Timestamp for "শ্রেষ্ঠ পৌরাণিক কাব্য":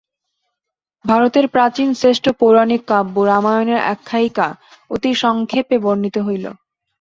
1.93-3.15